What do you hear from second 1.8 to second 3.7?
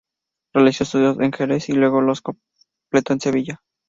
los completó en Sevilla.